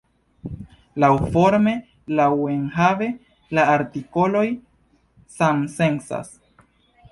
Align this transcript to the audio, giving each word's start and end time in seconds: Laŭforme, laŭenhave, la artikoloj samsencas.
Laŭforme, 1.03 1.73
laŭenhave, 2.21 3.11
la 3.59 3.67
artikoloj 3.75 4.43
samsencas. 5.37 6.37